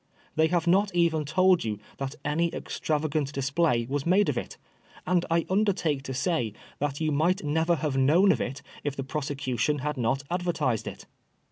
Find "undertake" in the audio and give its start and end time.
5.47-6.01